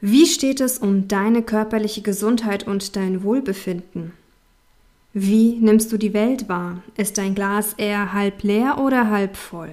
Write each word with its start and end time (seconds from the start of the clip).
Wie 0.00 0.26
steht 0.26 0.60
es 0.60 0.78
um 0.78 1.08
deine 1.08 1.42
körperliche 1.42 2.02
Gesundheit 2.02 2.66
und 2.66 2.94
dein 2.94 3.24
Wohlbefinden? 3.24 4.12
Wie 5.12 5.54
nimmst 5.54 5.90
du 5.90 5.96
die 5.96 6.14
Welt 6.14 6.48
wahr? 6.48 6.84
Ist 6.96 7.18
dein 7.18 7.34
Glas 7.34 7.72
eher 7.72 8.12
halb 8.12 8.44
leer 8.44 8.78
oder 8.78 9.10
halb 9.10 9.36
voll? 9.36 9.72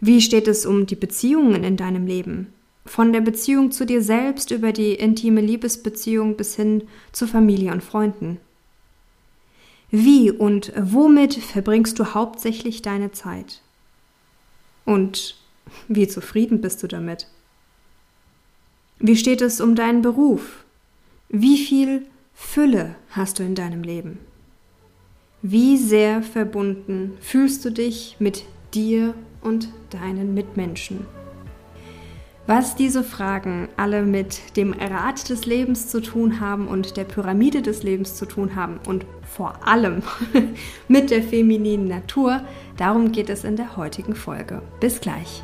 Wie 0.00 0.22
steht 0.22 0.48
es 0.48 0.64
um 0.64 0.86
die 0.86 0.96
Beziehungen 0.96 1.62
in 1.62 1.76
deinem 1.76 2.06
Leben? 2.06 2.54
Von 2.86 3.12
der 3.12 3.20
Beziehung 3.20 3.70
zu 3.70 3.84
dir 3.84 4.00
selbst 4.00 4.50
über 4.50 4.72
die 4.72 4.94
intime 4.94 5.42
Liebesbeziehung 5.42 6.38
bis 6.38 6.56
hin 6.56 6.84
zu 7.12 7.26
Familie 7.26 7.72
und 7.72 7.82
Freunden. 7.82 8.38
Wie 9.90 10.30
und 10.30 10.72
womit 10.74 11.34
verbringst 11.34 11.98
du 11.98 12.14
hauptsächlich 12.14 12.80
deine 12.80 13.12
Zeit? 13.12 13.60
Und 14.86 15.36
wie 15.88 16.08
zufrieden 16.08 16.62
bist 16.62 16.82
du 16.82 16.86
damit? 16.86 17.26
Wie 19.02 19.16
steht 19.16 19.40
es 19.40 19.62
um 19.62 19.74
deinen 19.74 20.02
Beruf? 20.02 20.62
Wie 21.30 21.56
viel 21.56 22.06
Fülle 22.34 22.96
hast 23.08 23.38
du 23.38 23.42
in 23.42 23.54
deinem 23.54 23.82
Leben? 23.82 24.18
Wie 25.40 25.78
sehr 25.78 26.22
verbunden 26.22 27.12
fühlst 27.22 27.64
du 27.64 27.70
dich 27.70 28.16
mit 28.18 28.44
dir 28.74 29.14
und 29.40 29.70
deinen 29.88 30.34
Mitmenschen? 30.34 31.06
Was 32.46 32.76
diese 32.76 33.02
Fragen 33.02 33.68
alle 33.78 34.02
mit 34.02 34.54
dem 34.58 34.74
Rad 34.74 35.30
des 35.30 35.46
Lebens 35.46 35.88
zu 35.88 36.02
tun 36.02 36.38
haben 36.38 36.68
und 36.68 36.98
der 36.98 37.04
Pyramide 37.04 37.62
des 37.62 37.82
Lebens 37.82 38.16
zu 38.16 38.26
tun 38.26 38.54
haben 38.54 38.80
und 38.86 39.06
vor 39.22 39.66
allem 39.66 40.02
mit 40.88 41.10
der 41.10 41.22
femininen 41.22 41.88
Natur, 41.88 42.42
darum 42.76 43.12
geht 43.12 43.30
es 43.30 43.44
in 43.44 43.56
der 43.56 43.78
heutigen 43.78 44.14
Folge. 44.14 44.60
Bis 44.78 45.00
gleich. 45.00 45.42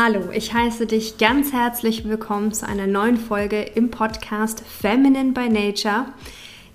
Hallo, 0.00 0.30
ich 0.32 0.54
heiße 0.54 0.86
dich 0.86 1.18
ganz 1.18 1.52
herzlich 1.52 2.08
willkommen 2.08 2.52
zu 2.52 2.64
einer 2.68 2.86
neuen 2.86 3.16
Folge 3.16 3.62
im 3.62 3.90
Podcast 3.90 4.60
Feminine 4.60 5.32
by 5.32 5.48
Nature, 5.48 6.06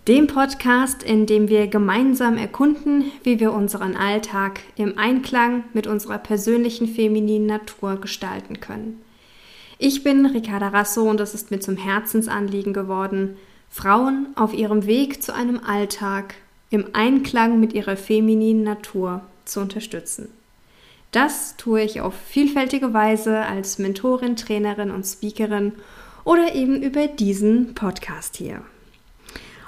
dem 0.09 0.27
Podcast, 0.27 1.03
in 1.03 1.25
dem 1.25 1.47
wir 1.47 1.67
gemeinsam 1.67 2.35
erkunden, 2.35 3.13
wie 3.23 3.39
wir 3.39 3.53
unseren 3.53 3.95
Alltag 3.95 4.59
im 4.75 4.97
Einklang 4.97 5.63
mit 5.71 5.87
unserer 5.87 6.17
persönlichen 6.17 6.85
femininen 6.85 7.47
Natur 7.47 7.95
gestalten 7.95 8.59
können. 8.59 9.01
Ich 9.77 10.03
bin 10.03 10.25
Ricarda 10.25 10.67
Rasso 10.67 11.09
und 11.09 11.21
es 11.21 11.33
ist 11.33 11.49
mir 11.49 11.61
zum 11.61 11.77
Herzensanliegen 11.77 12.73
geworden, 12.73 13.37
Frauen 13.69 14.33
auf 14.35 14.53
ihrem 14.53 14.85
Weg 14.85 15.23
zu 15.23 15.33
einem 15.33 15.61
Alltag 15.65 16.35
im 16.71 16.87
Einklang 16.91 17.61
mit 17.61 17.71
ihrer 17.71 17.95
femininen 17.95 18.63
Natur 18.63 19.21
zu 19.45 19.61
unterstützen. 19.61 20.27
Das 21.13 21.55
tue 21.57 21.83
ich 21.83 22.01
auf 22.01 22.15
vielfältige 22.15 22.91
Weise 22.91 23.37
als 23.45 23.77
Mentorin, 23.77 24.35
Trainerin 24.35 24.89
und 24.89 25.05
Speakerin 25.05 25.73
oder 26.23 26.55
eben 26.55 26.81
über 26.81 27.05
diesen 27.05 27.75
Podcast 27.75 28.35
hier. 28.35 28.63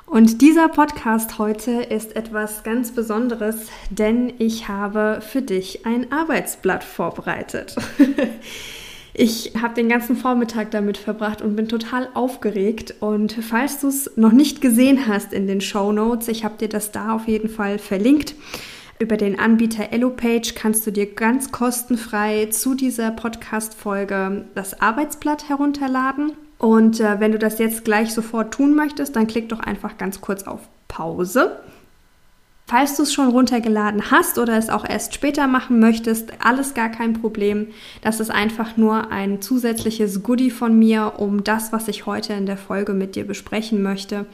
Und 0.07 0.41
dieser 0.41 0.69
Podcast 0.69 1.38
heute 1.38 1.71
ist 1.71 2.16
etwas 2.16 2.63
ganz 2.63 2.93
Besonderes, 2.93 3.67
denn 3.91 4.33
ich 4.39 4.69
habe 4.69 5.21
für 5.21 5.43
dich 5.43 5.85
ein 5.85 6.11
Arbeitsblatt 6.11 6.83
vorbereitet. 6.83 7.75
Ich 9.17 9.53
habe 9.61 9.73
den 9.75 9.88
ganzen 9.88 10.17
Vormittag 10.17 10.71
damit 10.71 10.97
verbracht 10.97 11.41
und 11.41 11.55
bin 11.55 11.69
total 11.69 12.09
aufgeregt. 12.16 12.95
Und 12.99 13.31
falls 13.31 13.79
du 13.79 13.88
es 13.88 14.11
noch 14.17 14.33
nicht 14.33 14.59
gesehen 14.59 15.07
hast 15.07 15.31
in 15.31 15.47
den 15.47 15.61
Show 15.61 15.93
Notes, 15.93 16.27
ich 16.27 16.43
habe 16.43 16.57
dir 16.57 16.67
das 16.67 16.91
da 16.91 17.16
auf 17.16 17.25
jeden 17.25 17.47
Fall 17.47 17.79
verlinkt. 17.79 18.35
Über 18.97 19.17
den 19.17 19.38
Anbieter 19.38 19.91
EloPage 19.91 20.53
kannst 20.55 20.88
du 20.88 20.91
dir 20.91 21.13
ganz 21.13 21.51
kostenfrei 21.51 22.45
zu 22.45 22.75
dieser 22.75 23.11
Podcast-Folge 23.11 24.45
das 24.56 24.79
Arbeitsblatt 24.79 25.50
herunterladen. 25.50 26.31
Und 26.59 27.01
äh, 27.01 27.19
wenn 27.19 27.33
du 27.33 27.38
das 27.39 27.59
jetzt 27.59 27.83
gleich 27.83 28.13
sofort 28.13 28.53
tun 28.53 28.73
möchtest, 28.73 29.17
dann 29.17 29.28
klick 29.28 29.50
doch 29.50 29.59
einfach 29.59 29.97
ganz 29.97 30.22
kurz 30.22 30.44
auf 30.44 30.61
Pause. 30.88 31.59
Falls 32.67 32.95
du 32.95 33.03
es 33.03 33.13
schon 33.13 33.28
runtergeladen 33.28 34.11
hast 34.11 34.39
oder 34.39 34.57
es 34.57 34.69
auch 34.69 34.88
erst 34.88 35.13
später 35.13 35.45
machen 35.45 35.79
möchtest, 35.79 36.31
alles 36.39 36.73
gar 36.73 36.89
kein 36.89 37.13
Problem. 37.13 37.67
Das 38.01 38.22
ist 38.22 38.31
einfach 38.31 38.77
nur 38.77 39.12
ein 39.12 39.41
zusätzliches 39.41 40.23
Goodie 40.23 40.50
von 40.50 40.79
mir, 40.79 41.16
um 41.17 41.44
das, 41.44 41.73
was 41.73 41.89
ich 41.89 42.06
heute 42.06 42.31
in 42.31 42.45
der 42.45 42.57
Folge 42.57 42.94
mit 42.94 43.16
dir 43.17 43.27
besprechen 43.27 43.83
möchte, 43.83 44.25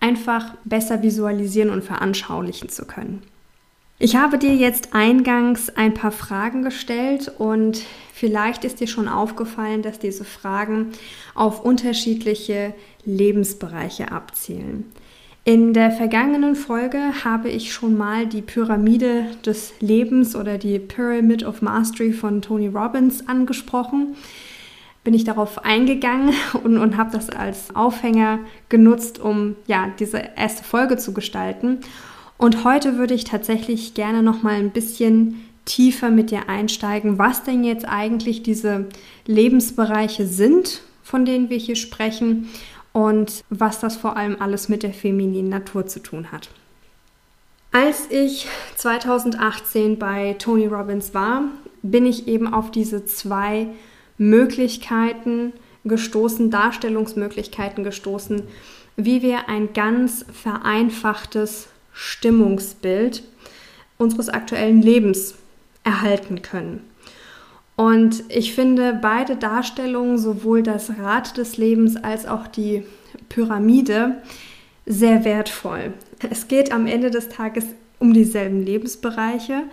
einfach 0.00 0.54
besser 0.64 1.00
visualisieren 1.02 1.70
und 1.70 1.84
veranschaulichen 1.84 2.68
zu 2.68 2.84
können. 2.84 3.22
Ich 4.02 4.16
habe 4.16 4.38
dir 4.38 4.54
jetzt 4.54 4.94
eingangs 4.94 5.68
ein 5.68 5.92
paar 5.92 6.10
Fragen 6.10 6.62
gestellt 6.62 7.30
und 7.36 7.82
vielleicht 8.14 8.64
ist 8.64 8.80
dir 8.80 8.86
schon 8.86 9.08
aufgefallen, 9.08 9.82
dass 9.82 9.98
diese 9.98 10.24
Fragen 10.24 10.92
auf 11.34 11.62
unterschiedliche 11.62 12.72
Lebensbereiche 13.04 14.10
abzielen. 14.10 14.90
In 15.44 15.74
der 15.74 15.90
vergangenen 15.90 16.56
Folge 16.56 16.98
habe 17.24 17.50
ich 17.50 17.74
schon 17.74 17.98
mal 17.98 18.24
die 18.24 18.40
Pyramide 18.40 19.26
des 19.44 19.74
Lebens 19.80 20.34
oder 20.34 20.56
die 20.56 20.78
Pyramid 20.78 21.44
of 21.44 21.60
Mastery 21.60 22.14
von 22.14 22.40
Tony 22.40 22.68
Robbins 22.68 23.28
angesprochen. 23.28 24.16
Bin 25.04 25.12
ich 25.12 25.24
darauf 25.24 25.62
eingegangen 25.62 26.34
und, 26.64 26.78
und 26.78 26.96
habe 26.96 27.10
das 27.12 27.28
als 27.28 27.76
Aufhänger 27.76 28.38
genutzt, 28.70 29.18
um 29.18 29.56
ja 29.66 29.92
diese 29.98 30.22
erste 30.36 30.64
Folge 30.64 30.96
zu 30.96 31.12
gestalten. 31.12 31.80
Und 32.40 32.64
heute 32.64 32.96
würde 32.96 33.12
ich 33.12 33.24
tatsächlich 33.24 33.92
gerne 33.92 34.22
noch 34.22 34.42
mal 34.42 34.54
ein 34.54 34.70
bisschen 34.70 35.46
tiefer 35.66 36.08
mit 36.08 36.30
dir 36.30 36.48
einsteigen, 36.48 37.18
was 37.18 37.42
denn 37.44 37.64
jetzt 37.64 37.86
eigentlich 37.86 38.42
diese 38.42 38.86
Lebensbereiche 39.26 40.26
sind, 40.26 40.80
von 41.02 41.26
denen 41.26 41.50
wir 41.50 41.58
hier 41.58 41.76
sprechen 41.76 42.48
und 42.94 43.44
was 43.50 43.78
das 43.78 43.96
vor 43.96 44.16
allem 44.16 44.40
alles 44.40 44.70
mit 44.70 44.82
der 44.82 44.94
femininen 44.94 45.50
Natur 45.50 45.86
zu 45.86 46.00
tun 46.00 46.32
hat. 46.32 46.48
Als 47.72 48.10
ich 48.10 48.48
2018 48.76 49.98
bei 49.98 50.34
Tony 50.38 50.66
Robbins 50.66 51.12
war, 51.12 51.42
bin 51.82 52.06
ich 52.06 52.26
eben 52.26 52.54
auf 52.54 52.70
diese 52.70 53.04
zwei 53.04 53.66
Möglichkeiten 54.16 55.52
gestoßen, 55.84 56.50
Darstellungsmöglichkeiten 56.50 57.84
gestoßen, 57.84 58.44
wie 58.96 59.20
wir 59.20 59.50
ein 59.50 59.74
ganz 59.74 60.24
vereinfachtes 60.32 61.68
Stimmungsbild 62.02 63.22
unseres 63.98 64.30
aktuellen 64.30 64.80
Lebens 64.80 65.34
erhalten 65.84 66.40
können. 66.40 66.80
Und 67.76 68.24
ich 68.30 68.54
finde 68.54 68.98
beide 69.02 69.36
Darstellungen, 69.36 70.16
sowohl 70.16 70.62
das 70.62 70.98
Rad 70.98 71.36
des 71.36 71.58
Lebens 71.58 71.96
als 71.96 72.24
auch 72.24 72.46
die 72.46 72.84
Pyramide, 73.28 74.22
sehr 74.86 75.26
wertvoll. 75.26 75.92
Es 76.30 76.48
geht 76.48 76.72
am 76.72 76.86
Ende 76.86 77.10
des 77.10 77.28
Tages 77.28 77.66
um 77.98 78.14
dieselben 78.14 78.64
Lebensbereiche, 78.64 79.64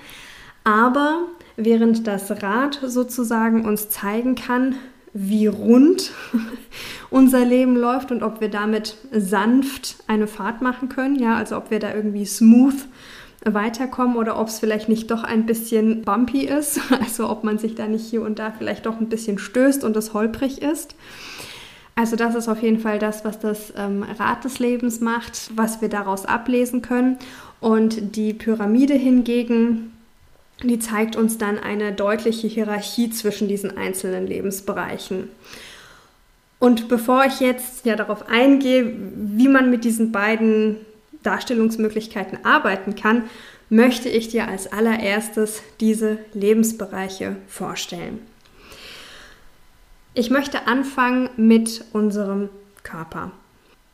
aber 0.66 1.28
während 1.56 2.08
das 2.08 2.44
Rad 2.44 2.82
sozusagen 2.86 3.66
uns 3.66 3.90
zeigen 3.90 4.36
kann, 4.36 4.76
wie 5.20 5.48
rund 5.48 6.12
unser 7.10 7.44
Leben 7.44 7.76
läuft 7.76 8.12
und 8.12 8.22
ob 8.22 8.40
wir 8.40 8.50
damit 8.50 8.98
sanft 9.12 9.96
eine 10.08 10.28
Fahrt 10.28 10.62
machen 10.62 10.90
können, 10.90 11.16
ja, 11.16 11.36
also 11.36 11.58
ob 11.58 11.72
wir 11.72 11.80
da 11.80 11.94
irgendwie 11.94 12.26
smooth 12.26 12.76
weiterkommen 13.44 14.18
oder 14.18 14.40
ob 14.40 14.48
es 14.48 14.60
vielleicht 14.60 14.90
nicht 14.90 15.10
doch 15.10 15.24
ein 15.24 15.46
bisschen 15.46 16.04
bumpy 16.04 16.46
ist, 16.46 16.80
also 17.00 17.30
ob 17.30 17.44
man 17.44 17.58
sich 17.58 17.76
da 17.76 17.88
nicht 17.88 18.06
hier 18.06 18.22
und 18.22 18.38
da 18.40 18.54
vielleicht 18.56 18.86
doch 18.86 19.00
ein 19.00 19.10
bisschen 19.10 19.40
stößt 19.40 19.84
und 19.84 19.96
es 19.98 20.14
holprig 20.14 20.62
ist. 20.62 20.96
Also 21.96 22.16
das 22.16 22.36
ist 22.36 22.48
auf 22.48 22.62
jeden 22.62 22.80
Fall 22.80 23.00
das, 23.00 23.26
was 23.26 23.40
das 23.40 23.74
ähm, 23.76 24.04
Rad 24.04 24.44
des 24.44 24.60
Lebens 24.60 25.02
macht, 25.02 25.50
was 25.56 25.82
wir 25.82 25.90
daraus 25.90 26.26
ablesen 26.28 26.84
können. 26.84 27.18
Und 27.60 28.16
die 28.16 28.34
Pyramide 28.34 28.94
hingegen 28.94 29.97
die 30.64 30.80
zeigt 30.80 31.16
uns 31.16 31.38
dann 31.38 31.60
eine 31.60 31.94
deutliche 31.94 32.48
Hierarchie 32.48 33.10
zwischen 33.10 33.48
diesen 33.48 33.78
einzelnen 33.78 34.26
Lebensbereichen. 34.26 35.30
Und 36.60 36.88
bevor 36.88 37.26
ich 37.26 37.40
jetzt 37.40 37.86
ja 37.86 37.96
darauf 37.96 38.28
eingehe, 38.30 38.92
wie 39.16 39.48
man 39.48 39.70
mit 39.70 39.84
diesen 39.84 40.12
beiden 40.12 40.78
Darstellungsmöglichkeiten 41.22 42.44
arbeiten 42.44 42.96
kann, 42.96 43.24
möchte 43.70 44.10
ich 44.10 44.30
dir 44.30 44.48
als 44.48 44.72
allererstes 44.72 45.62
diese 45.80 46.18
Lebensbereiche 46.34 47.36
vorstellen. 47.48 48.20
Ich 50.14 50.32
möchte 50.32 50.66
anfangen 50.66 51.30
mit 51.38 51.84
unserem 51.94 52.50
Körper. 52.82 53.32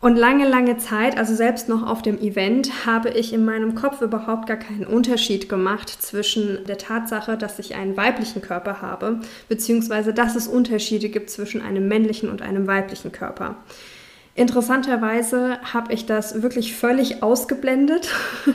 Und 0.03 0.17
lange, 0.17 0.49
lange 0.49 0.75
Zeit, 0.79 1.17
also 1.17 1.33
selbst 1.33 1.69
noch 1.69 1.87
auf 1.87 2.01
dem 2.01 2.19
Event, 2.19 2.85
habe 2.85 3.11
ich 3.11 3.31
in 3.31 3.45
meinem 3.45 3.73
Kopf 3.73 4.01
überhaupt 4.01 4.47
gar 4.47 4.57
keinen 4.57 4.85
Unterschied 4.85 5.47
gemacht 5.47 5.87
zwischen 5.87 6.65
der 6.65 6.77
Tatsache, 6.77 7.37
dass 7.37 7.57
ich 7.57 7.75
einen 7.75 7.95
weiblichen 7.95 8.41
Körper 8.41 8.81
habe, 8.81 9.21
beziehungsweise 9.47 10.13
dass 10.13 10.35
es 10.35 10.49
Unterschiede 10.49 11.07
gibt 11.07 11.29
zwischen 11.29 11.61
einem 11.61 11.87
männlichen 11.87 12.29
und 12.29 12.41
einem 12.41 12.67
weiblichen 12.67 13.13
Körper. 13.13 13.55
Interessanterweise 14.35 15.59
habe 15.71 15.93
ich 15.93 16.05
das 16.05 16.41
wirklich 16.41 16.75
völlig 16.75 17.23
ausgeblendet. 17.23 18.09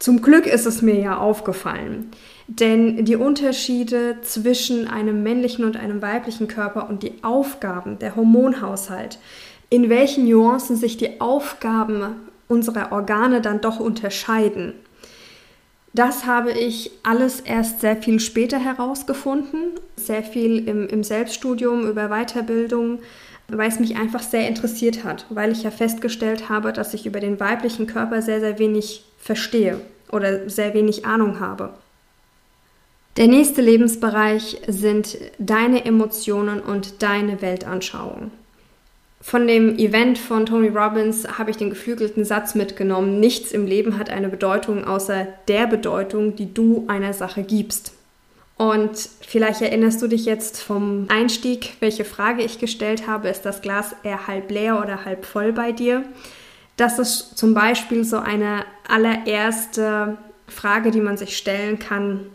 Zum 0.00 0.22
Glück 0.22 0.48
ist 0.48 0.66
es 0.66 0.82
mir 0.82 0.98
ja 0.98 1.18
aufgefallen. 1.18 2.10
Denn 2.48 3.04
die 3.04 3.16
Unterschiede 3.16 4.16
zwischen 4.22 4.88
einem 4.88 5.22
männlichen 5.22 5.64
und 5.64 5.76
einem 5.76 6.02
weiblichen 6.02 6.48
Körper 6.48 6.90
und 6.90 7.04
die 7.04 7.22
Aufgaben, 7.22 8.00
der 8.00 8.16
Hormonhaushalt, 8.16 9.18
in 9.74 9.90
welchen 9.90 10.28
Nuancen 10.28 10.76
sich 10.76 10.98
die 10.98 11.20
Aufgaben 11.20 12.04
unserer 12.46 12.92
Organe 12.92 13.40
dann 13.40 13.60
doch 13.60 13.80
unterscheiden, 13.80 14.72
das 15.94 16.26
habe 16.26 16.52
ich 16.52 16.92
alles 17.02 17.40
erst 17.40 17.80
sehr 17.80 17.96
viel 17.96 18.20
später 18.20 18.58
herausgefunden, 18.60 19.70
sehr 19.96 20.22
viel 20.22 20.68
im, 20.68 20.86
im 20.86 21.02
Selbststudium 21.02 21.88
über 21.88 22.08
Weiterbildung, 22.08 23.00
weil 23.48 23.68
es 23.68 23.80
mich 23.80 23.96
einfach 23.96 24.22
sehr 24.22 24.46
interessiert 24.48 25.02
hat, 25.02 25.26
weil 25.28 25.50
ich 25.50 25.64
ja 25.64 25.72
festgestellt 25.72 26.48
habe, 26.48 26.72
dass 26.72 26.94
ich 26.94 27.04
über 27.04 27.18
den 27.18 27.40
weiblichen 27.40 27.88
Körper 27.88 28.22
sehr, 28.22 28.38
sehr 28.38 28.60
wenig 28.60 29.04
verstehe 29.18 29.80
oder 30.12 30.48
sehr 30.48 30.72
wenig 30.74 31.04
Ahnung 31.04 31.40
habe. 31.40 31.70
Der 33.16 33.26
nächste 33.26 33.60
Lebensbereich 33.60 34.60
sind 34.68 35.18
deine 35.38 35.84
Emotionen 35.84 36.60
und 36.60 37.02
deine 37.02 37.42
Weltanschauung. 37.42 38.30
Von 39.26 39.46
dem 39.46 39.78
Event 39.78 40.18
von 40.18 40.44
Tony 40.44 40.68
Robbins 40.68 41.26
habe 41.38 41.50
ich 41.50 41.56
den 41.56 41.70
geflügelten 41.70 42.26
Satz 42.26 42.54
mitgenommen, 42.54 43.20
nichts 43.20 43.52
im 43.52 43.66
Leben 43.66 43.98
hat 43.98 44.10
eine 44.10 44.28
Bedeutung 44.28 44.84
außer 44.84 45.26
der 45.48 45.66
Bedeutung, 45.66 46.36
die 46.36 46.52
du 46.52 46.84
einer 46.88 47.14
Sache 47.14 47.42
gibst. 47.42 47.94
Und 48.58 49.08
vielleicht 49.26 49.62
erinnerst 49.62 50.02
du 50.02 50.08
dich 50.08 50.26
jetzt 50.26 50.60
vom 50.60 51.06
Einstieg, 51.08 51.78
welche 51.80 52.04
Frage 52.04 52.42
ich 52.42 52.58
gestellt 52.58 53.06
habe, 53.06 53.30
ist 53.30 53.46
das 53.46 53.62
Glas 53.62 53.96
eher 54.02 54.26
halb 54.26 54.50
leer 54.50 54.78
oder 54.78 55.06
halb 55.06 55.24
voll 55.24 55.54
bei 55.54 55.72
dir? 55.72 56.04
Das 56.76 56.98
ist 56.98 57.38
zum 57.38 57.54
Beispiel 57.54 58.04
so 58.04 58.18
eine 58.18 58.66
allererste 58.86 60.18
Frage, 60.48 60.90
die 60.90 61.00
man 61.00 61.16
sich 61.16 61.38
stellen 61.38 61.78
kann, 61.78 62.26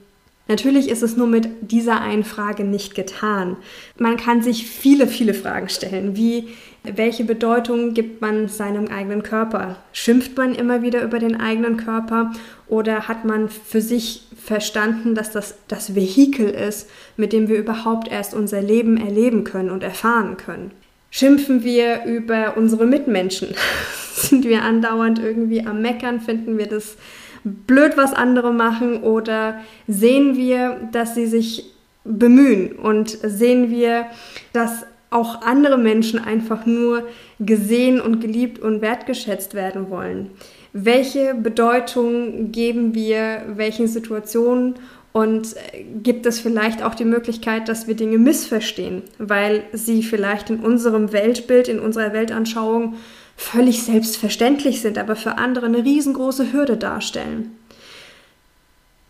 Natürlich 0.50 0.90
ist 0.90 1.04
es 1.04 1.16
nur 1.16 1.28
mit 1.28 1.48
dieser 1.62 2.02
einen 2.02 2.24
Frage 2.24 2.64
nicht 2.64 2.96
getan. 2.96 3.56
Man 3.98 4.18
kann 4.18 4.42
sich 4.42 4.66
viele, 4.66 5.06
viele 5.06 5.36
Fragen 5.36 5.70
stellen, 5.70 6.18
wie 6.18 6.48
welche 6.84 7.24
Bedeutung 7.24 7.94
gibt 7.94 8.22
man 8.22 8.48
seinem 8.48 8.88
eigenen 8.88 9.22
Körper? 9.22 9.78
Schimpft 9.92 10.36
man 10.38 10.56
immer 10.56 10.82
wieder 10.82 11.04
über 11.04 11.20
den 11.20 11.40
eigenen 11.40 11.78
Körper 11.78 12.32
oder 12.68 13.08
hat 13.08 13.26
man 13.26 13.50
für 13.50 13.82
sich 13.82 14.24
verstanden, 14.44 15.14
dass 15.14 15.32
das 15.32 15.56
das 15.68 15.94
Vehikel 15.94 16.50
ist, 16.50 16.90
mit 17.16 17.32
dem 17.32 17.48
wir 17.48 17.60
überhaupt 17.60 18.08
erst 18.10 18.34
unser 18.34 18.62
Leben 18.62 18.98
erleben 18.98 19.44
können 19.44 19.70
und 19.70 19.84
erfahren 19.84 20.38
können? 20.38 20.72
Schimpfen 21.12 21.64
wir 21.64 22.06
über 22.06 22.58
unsere 22.58 22.88
Mitmenschen? 22.88 23.50
Sind 24.16 24.46
wir 24.46 24.64
andauernd 24.64 25.20
irgendwie 25.20 25.66
am 25.66 25.82
Meckern? 25.82 26.22
Finden 26.22 26.58
wir 26.58 26.68
das 26.68 26.96
blöd, 27.44 27.98
was 27.98 28.14
andere 28.14 28.54
machen? 28.54 29.04
Oder 29.04 29.60
sehen 29.88 30.36
wir, 30.36 30.78
dass 30.92 31.16
sie 31.16 31.28
sich 31.28 31.66
bemühen 32.04 32.74
und 32.74 33.10
sehen 33.10 33.70
wir, 33.70 34.06
dass 34.54 34.86
auch 35.12 35.42
andere 35.42 35.78
Menschen 35.78 36.20
einfach 36.24 36.66
nur 36.66 37.04
gesehen 37.40 38.00
und 38.00 38.22
geliebt 38.22 38.60
und 38.60 38.82
wertgeschätzt 38.82 39.54
werden 39.54 39.90
wollen? 39.90 40.32
Welche 40.72 41.34
Bedeutung 41.34 42.52
geben 42.52 42.94
wir 42.94 43.44
welchen 43.56 43.88
Situationen 43.88 44.76
und 45.12 45.56
gibt 46.04 46.28
es 46.28 46.40
vielleicht 46.40 46.84
auch 46.84 46.94
die 46.94 47.06
Möglichkeit, 47.06 47.68
dass 47.68 47.88
wir 47.88 47.96
Dinge 47.96 48.20
missverstehen, 48.20 49.02
weil 49.18 49.64
sie 49.74 50.04
vielleicht 50.04 50.52
in 50.52 50.60
unserem 50.60 51.12
Weltbild, 51.12 51.68
in 51.68 51.80
unserer 51.80 52.14
Weltanschauung 52.14 52.96
völlig 53.40 53.84
selbstverständlich 53.84 54.82
sind, 54.82 54.98
aber 54.98 55.16
für 55.16 55.38
andere 55.38 55.68
eine 55.68 55.86
riesengroße 55.86 56.52
Hürde 56.52 56.76
darstellen. 56.76 57.56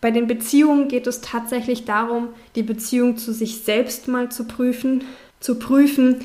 Bei 0.02 0.12
den 0.12 0.28
Beziehungen 0.28 0.88
geht 0.88 1.08
es 1.08 1.22
tatsächlich 1.22 1.84
darum, 1.84 2.30
die 2.56 2.62
Beziehung 2.62 3.18
zu 3.18 3.34
sich 3.34 3.64
selbst 3.64 4.08
mal 4.08 4.30
zu 4.30 4.46
prüfen, 4.46 5.04
zu 5.40 5.58
prüfen, 5.58 6.18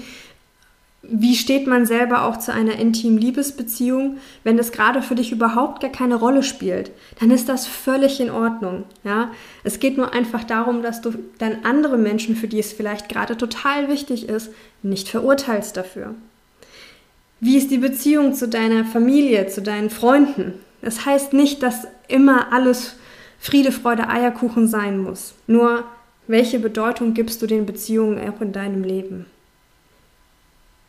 wie 1.03 1.35
steht 1.35 1.67
man 1.67 1.87
selber 1.87 2.25
auch 2.25 2.39
zu 2.39 2.53
einer 2.53 2.77
intimen 2.79 3.19
Liebesbeziehung, 3.19 4.19
wenn 4.43 4.59
das 4.59 4.71
gerade 4.71 5.01
für 5.01 5.15
dich 5.15 5.33
überhaupt 5.33 5.81
gar 5.81 5.91
keine 5.91 6.17
Rolle 6.17 6.43
spielt, 6.43 6.91
dann 7.21 7.31
ist 7.31 7.49
das 7.49 7.67
völlig 7.67 8.21
in 8.21 8.31
Ordnung, 8.31 8.85
ja? 9.03 9.31
Es 9.65 9.81
geht 9.81 9.97
nur 9.97 10.13
einfach 10.13 10.45
darum, 10.45 10.83
dass 10.83 11.01
du 11.01 11.15
dann 11.39 11.65
andere 11.65 11.97
Menschen, 11.97 12.37
für 12.37 12.49
die 12.49 12.59
es 12.59 12.73
vielleicht 12.73 13.09
gerade 13.09 13.37
total 13.37 13.89
wichtig 13.89 14.29
ist, 14.29 14.51
nicht 14.83 15.09
verurteilst 15.09 15.77
dafür. 15.77 16.15
Wie 17.41 17.57
ist 17.57 17.71
die 17.71 17.79
Beziehung 17.79 18.35
zu 18.35 18.49
deiner 18.49 18.85
Familie, 18.85 19.47
zu 19.49 19.63
deinen 19.63 19.91
Freunden? 19.91 20.55
Das 20.83 21.05
heißt 21.05 21.33
nicht, 21.33 21.63
dass 21.63 21.87
immer 22.09 22.53
alles 22.53 22.97
Friede, 23.39 23.73
Freude, 23.73 24.09
Eierkuchen 24.09 24.69
sein 24.69 24.99
muss. 24.99 25.35
Nur, 25.47 25.85
welche 26.27 26.59
Bedeutung 26.59 27.13
gibst 27.13 27.43
du 27.43 27.47
den 27.47 27.67
Beziehungen 27.67 28.19
auch 28.29 28.41
in 28.41 28.53
deinem 28.53 28.83
Leben? 28.83 29.27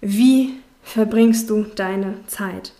Wie 0.01 0.53
verbringst 0.83 1.49
du 1.49 1.63
deine 1.75 2.13
Zeit? 2.27 2.71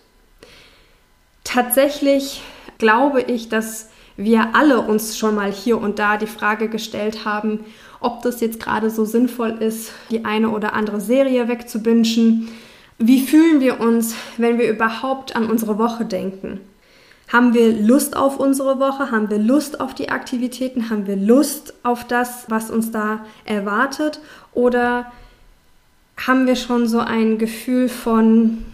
Tatsächlich 1.44 2.42
glaube 2.78 3.20
ich, 3.22 3.48
dass 3.48 3.90
wir 4.16 4.54
alle 4.54 4.80
uns 4.80 5.18
schon 5.18 5.34
mal 5.34 5.52
hier 5.52 5.78
und 5.78 5.98
da 5.98 6.16
die 6.16 6.26
Frage 6.26 6.68
gestellt 6.68 7.24
haben, 7.24 7.64
ob 8.00 8.22
das 8.22 8.40
jetzt 8.40 8.60
gerade 8.60 8.90
so 8.90 9.04
sinnvoll 9.04 9.56
ist, 9.60 9.92
die 10.10 10.24
eine 10.24 10.50
oder 10.50 10.72
andere 10.72 11.00
Serie 11.00 11.48
wegzubingen 11.48 12.48
wie 12.98 13.20
fühlen 13.20 13.60
wir 13.60 13.80
uns, 13.80 14.14
wenn 14.38 14.58
wir 14.58 14.70
überhaupt 14.70 15.36
an 15.36 15.50
unsere 15.50 15.78
Woche 15.78 16.04
denken? 16.04 16.60
Haben 17.28 17.54
wir 17.54 17.72
Lust 17.72 18.16
auf 18.16 18.38
unsere 18.38 18.78
Woche? 18.78 19.10
Haben 19.10 19.28
wir 19.28 19.38
Lust 19.38 19.80
auf 19.80 19.94
die 19.94 20.08
Aktivitäten? 20.08 20.90
Haben 20.90 21.06
wir 21.06 21.16
Lust 21.16 21.74
auf 21.82 22.06
das, 22.06 22.46
was 22.48 22.70
uns 22.70 22.92
da 22.92 23.26
erwartet? 23.44 24.20
Oder 24.54 25.12
haben 26.16 26.46
wir 26.46 26.56
schon 26.56 26.86
so 26.86 27.00
ein 27.00 27.36
Gefühl 27.36 27.88
von, 27.88 28.64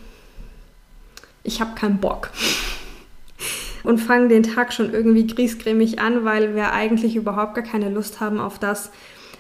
ich 1.43 1.61
habe 1.61 1.75
keinen 1.75 1.99
Bock? 1.99 2.31
Und 3.85 3.99
fangen 3.99 4.29
den 4.29 4.45
Tag 4.45 4.73
schon 4.73 4.93
irgendwie 4.93 5.27
griesgrämig 5.27 5.99
an, 5.99 6.25
weil 6.25 6.55
wir 6.55 6.73
eigentlich 6.73 7.17
überhaupt 7.17 7.57
gar 7.57 7.65
keine 7.65 7.89
Lust 7.89 8.21
haben 8.21 8.39
auf 8.39 8.61
das, 8.61 8.93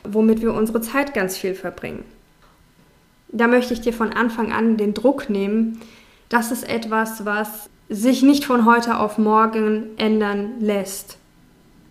womit 0.03 0.41
wir 0.43 0.53
unsere 0.53 0.81
Zeit 0.81 1.15
ganz 1.15 1.37
viel 1.37 1.55
verbringen 1.55 2.03
da 3.33 3.49
möchte 3.49 3.75
ich 3.75 3.81
dir 3.81 3.93
von 3.93 4.13
Anfang 4.13 4.53
an 4.53 4.77
den 4.77 4.95
Druck 4.95 5.29
nehmen. 5.31 5.81
Das 6.29 6.53
ist 6.53 6.69
etwas, 6.69 7.25
was 7.25 7.69
sich 7.89 8.23
nicht 8.23 8.45
von 8.45 8.65
heute 8.65 8.99
auf 8.99 9.19
morgen 9.19 9.85
ändern 9.97 10.53
lässt. 10.61 11.19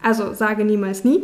Also 0.01 0.33
sage 0.33 0.65
niemals 0.65 1.03
nie. 1.03 1.23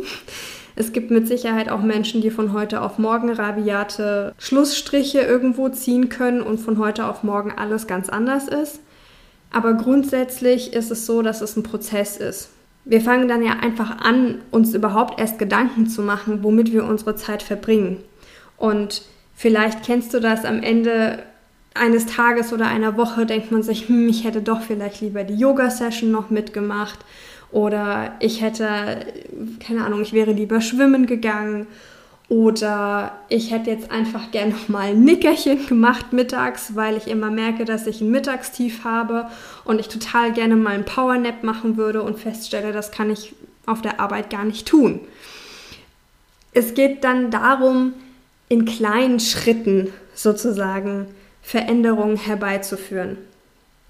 Es 0.76 0.92
gibt 0.92 1.10
mit 1.10 1.26
Sicherheit 1.26 1.70
auch 1.70 1.82
Menschen, 1.82 2.20
die 2.20 2.30
von 2.30 2.52
heute 2.52 2.82
auf 2.82 2.98
morgen 2.98 3.32
rabiate 3.32 4.32
Schlussstriche 4.38 5.20
irgendwo 5.20 5.68
ziehen 5.70 6.08
können 6.08 6.40
und 6.40 6.58
von 6.58 6.78
heute 6.78 7.06
auf 7.06 7.24
morgen 7.24 7.52
alles 7.56 7.88
ganz 7.88 8.08
anders 8.08 8.46
ist. 8.46 8.80
Aber 9.50 9.74
grundsätzlich 9.74 10.72
ist 10.74 10.92
es 10.92 11.06
so, 11.06 11.22
dass 11.22 11.40
es 11.40 11.56
ein 11.56 11.64
Prozess 11.64 12.16
ist. 12.18 12.50
Wir 12.84 13.00
fangen 13.00 13.26
dann 13.26 13.42
ja 13.42 13.54
einfach 13.60 13.98
an, 13.98 14.40
uns 14.50 14.72
überhaupt 14.72 15.18
erst 15.18 15.38
Gedanken 15.38 15.88
zu 15.88 16.02
machen, 16.02 16.44
womit 16.44 16.72
wir 16.72 16.84
unsere 16.84 17.16
Zeit 17.16 17.42
verbringen. 17.42 17.98
Und 18.56 19.02
Vielleicht 19.38 19.84
kennst 19.84 20.12
du 20.14 20.18
das 20.18 20.44
am 20.44 20.64
Ende 20.64 21.22
eines 21.72 22.06
Tages 22.06 22.52
oder 22.52 22.66
einer 22.66 22.96
Woche, 22.96 23.24
denkt 23.24 23.52
man 23.52 23.62
sich, 23.62 23.86
hm, 23.86 24.08
ich 24.08 24.24
hätte 24.24 24.42
doch 24.42 24.62
vielleicht 24.62 25.00
lieber 25.00 25.22
die 25.22 25.36
Yoga-Session 25.36 26.10
noch 26.10 26.28
mitgemacht 26.28 26.98
oder 27.52 28.14
ich 28.18 28.42
hätte, 28.42 29.06
keine 29.64 29.84
Ahnung, 29.84 30.02
ich 30.02 30.12
wäre 30.12 30.32
lieber 30.32 30.60
schwimmen 30.60 31.06
gegangen 31.06 31.68
oder 32.28 33.12
ich 33.28 33.52
hätte 33.52 33.70
jetzt 33.70 33.92
einfach 33.92 34.32
gerne 34.32 34.54
noch 34.54 34.68
mal 34.68 34.88
ein 34.88 35.04
Nickerchen 35.04 35.68
gemacht 35.68 36.12
mittags, 36.12 36.74
weil 36.74 36.96
ich 36.96 37.06
immer 37.06 37.30
merke, 37.30 37.64
dass 37.64 37.86
ich 37.86 38.00
ein 38.00 38.10
Mittagstief 38.10 38.82
habe 38.82 39.28
und 39.64 39.78
ich 39.78 39.86
total 39.86 40.32
gerne 40.32 40.56
mal 40.56 40.74
ein 40.74 40.84
Powernap 40.84 41.44
machen 41.44 41.76
würde 41.76 42.02
und 42.02 42.18
feststelle, 42.18 42.72
das 42.72 42.90
kann 42.90 43.08
ich 43.08 43.36
auf 43.66 43.82
der 43.82 44.00
Arbeit 44.00 44.30
gar 44.30 44.44
nicht 44.44 44.66
tun. 44.66 44.98
Es 46.52 46.74
geht 46.74 47.04
dann 47.04 47.30
darum, 47.30 47.92
in 48.48 48.64
kleinen 48.64 49.20
Schritten 49.20 49.92
sozusagen 50.14 51.06
Veränderungen 51.42 52.16
herbeizuführen. 52.16 53.18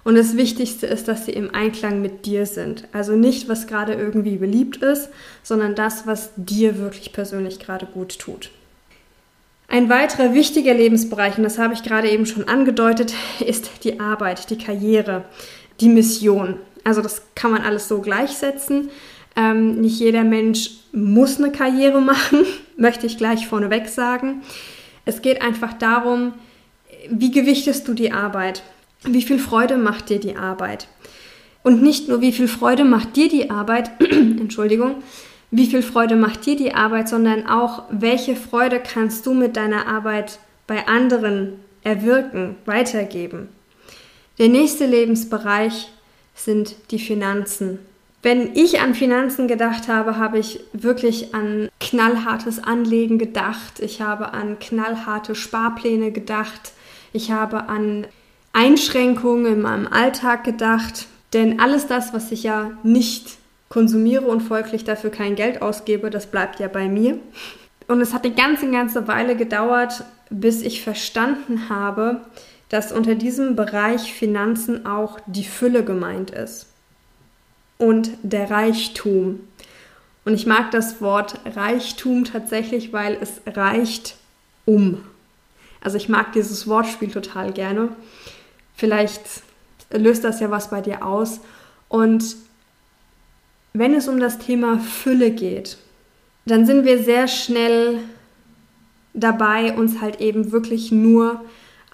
Und 0.03 0.15
das 0.15 0.37
Wichtigste 0.37 0.87
ist, 0.87 1.07
dass 1.07 1.25
sie 1.25 1.33
im 1.33 1.53
Einklang 1.53 2.01
mit 2.01 2.25
dir 2.25 2.45
sind. 2.45 2.87
Also 2.93 3.15
nicht, 3.15 3.49
was 3.49 3.67
gerade 3.67 3.93
irgendwie 3.93 4.37
beliebt 4.37 4.77
ist, 4.77 5.09
sondern 5.43 5.75
das, 5.75 6.07
was 6.07 6.31
dir 6.35 6.79
wirklich 6.79 7.11
persönlich 7.11 7.59
gerade 7.59 7.85
gut 7.85 8.17
tut. 8.17 8.49
Ein 9.67 9.87
weiterer 9.89 10.33
wichtiger 10.33 10.73
Lebensbereich, 10.73 11.37
und 11.37 11.43
das 11.43 11.59
habe 11.59 11.75
ich 11.75 11.83
gerade 11.83 12.09
eben 12.09 12.25
schon 12.25 12.47
angedeutet, 12.47 13.13
ist 13.45 13.69
die 13.83 13.99
Arbeit, 13.99 14.49
die 14.49 14.57
Karriere, 14.57 15.25
die 15.79 15.89
Mission. 15.89 16.55
Also 16.83 17.01
das 17.01 17.21
kann 17.35 17.51
man 17.51 17.61
alles 17.61 17.87
so 17.87 18.01
gleichsetzen. 18.01 18.89
Ähm, 19.35 19.79
nicht 19.79 19.99
jeder 19.99 20.23
Mensch 20.23 20.71
muss 20.91 21.37
eine 21.37 21.51
Karriere 21.51 22.01
machen, 22.01 22.45
möchte 22.79 23.05
ich 23.05 23.17
gleich 23.17 23.47
vorneweg 23.47 23.87
sagen. 23.87 24.41
Es 25.05 25.21
geht 25.21 25.41
einfach 25.41 25.73
darum, 25.73 26.33
wie 27.09 27.31
gewichtest 27.31 27.87
du 27.87 27.93
die 27.93 28.11
Arbeit? 28.11 28.63
Wie 29.03 29.21
viel 29.21 29.39
Freude 29.39 29.77
macht 29.77 30.09
dir 30.09 30.19
die 30.19 30.35
Arbeit? 30.35 30.87
Und 31.63 31.81
nicht 31.81 32.07
nur, 32.07 32.21
wie 32.21 32.31
viel 32.31 32.47
Freude 32.47 32.85
macht 32.85 33.15
dir 33.15 33.29
die 33.29 33.49
Arbeit, 33.49 33.91
Entschuldigung, 33.99 34.95
wie 35.51 35.65
viel 35.65 35.81
Freude 35.81 36.15
macht 36.15 36.45
dir 36.45 36.55
die 36.55 36.73
Arbeit, 36.73 37.09
sondern 37.09 37.47
auch, 37.47 37.83
welche 37.89 38.35
Freude 38.35 38.79
kannst 38.79 39.25
du 39.25 39.33
mit 39.33 39.57
deiner 39.57 39.87
Arbeit 39.87 40.39
bei 40.67 40.87
anderen 40.87 41.53
erwirken, 41.83 42.55
weitergeben. 42.65 43.49
Der 44.37 44.47
nächste 44.47 44.85
Lebensbereich 44.85 45.89
sind 46.35 46.75
die 46.91 46.99
Finanzen. 46.99 47.79
Wenn 48.21 48.53
ich 48.53 48.81
an 48.81 48.95
Finanzen 48.95 49.47
gedacht 49.47 49.87
habe, 49.87 50.17
habe 50.17 50.39
ich 50.39 50.59
wirklich 50.73 51.33
an 51.33 51.69
knallhartes 51.79 52.61
Anlegen 52.61 53.17
gedacht. 53.17 53.79
Ich 53.79 54.01
habe 54.01 54.33
an 54.33 54.59
knallharte 54.59 55.35
Sparpläne 55.35 56.11
gedacht. 56.11 56.73
Ich 57.13 57.31
habe 57.31 57.69
an 57.69 58.07
Einschränkungen 58.51 59.53
in 59.53 59.61
meinem 59.61 59.87
Alltag 59.87 60.43
gedacht. 60.43 61.07
Denn 61.31 61.61
alles 61.61 61.87
das, 61.87 62.13
was 62.13 62.31
ich 62.31 62.43
ja 62.43 62.71
nicht 62.83 63.37
konsumiere 63.69 64.25
und 64.25 64.41
folglich 64.41 64.83
dafür 64.83 65.11
kein 65.11 65.35
Geld 65.35 65.61
ausgebe, 65.61 66.09
das 66.09 66.27
bleibt 66.27 66.59
ja 66.59 66.67
bei 66.67 66.89
mir. 66.89 67.19
Und 67.87 68.01
es 68.01 68.13
hat 68.13 68.25
eine 68.25 68.35
ganze, 68.35 68.69
ganze 68.69 69.07
Weile 69.07 69.37
gedauert, 69.37 70.03
bis 70.29 70.61
ich 70.61 70.83
verstanden 70.83 71.69
habe, 71.69 72.21
dass 72.67 72.91
unter 72.91 73.15
diesem 73.15 73.55
Bereich 73.55 74.13
Finanzen 74.13 74.85
auch 74.85 75.19
die 75.25 75.45
Fülle 75.45 75.85
gemeint 75.85 76.31
ist 76.31 76.69
und 77.79 78.11
der 78.21 78.51
Reichtum. 78.51 79.39
Und 80.25 80.35
ich 80.35 80.45
mag 80.45 80.69
das 80.69 81.01
Wort 81.01 81.39
Reichtum 81.55 82.25
tatsächlich, 82.25 82.93
weil 82.93 83.17
es 83.19 83.41
reicht 83.47 84.15
um. 84.65 85.03
Also 85.81 85.97
ich 85.97 86.09
mag 86.09 86.33
dieses 86.33 86.67
Wortspiel 86.67 87.09
total 87.09 87.51
gerne. 87.51 87.89
Vielleicht 88.75 89.21
löst 89.91 90.23
das 90.23 90.39
ja 90.39 90.51
was 90.51 90.69
bei 90.69 90.81
dir 90.81 91.03
aus. 91.03 91.39
Und 91.87 92.35
wenn 93.73 93.95
es 93.95 94.07
um 94.07 94.19
das 94.19 94.37
Thema 94.37 94.77
Fülle 94.77 95.31
geht, 95.31 95.77
dann 96.45 96.65
sind 96.65 96.85
wir 96.85 97.01
sehr 97.01 97.27
schnell 97.27 97.99
dabei, 99.13 99.73
uns 99.75 100.01
halt 100.01 100.19
eben 100.19 100.51
wirklich 100.51 100.91
nur 100.91 101.43